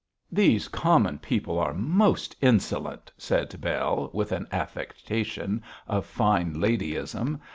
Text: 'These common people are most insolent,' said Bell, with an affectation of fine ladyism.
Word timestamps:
'These 0.31 0.67
common 0.67 1.19
people 1.19 1.59
are 1.59 1.75
most 1.75 2.35
insolent,' 2.41 3.11
said 3.19 3.61
Bell, 3.61 4.09
with 4.13 4.31
an 4.31 4.47
affectation 4.51 5.61
of 5.87 6.07
fine 6.07 6.55
ladyism. 6.59 7.39